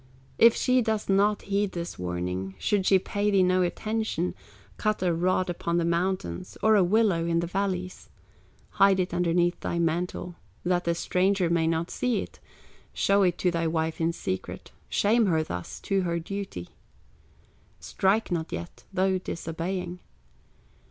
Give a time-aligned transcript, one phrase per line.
[0.39, 4.33] If she does not heed this warning, Should she pay thee no attention,
[4.77, 8.09] Cut a rod upon the mountains, Or a willow in the valleys,
[8.71, 10.33] Hide it underneath thy mantle,
[10.65, 12.39] That the stranger may not see it,
[12.93, 16.69] Show it to thy wife in secret, Shame her thus to do her duty,
[17.79, 19.99] Strike not yet, though disobeying.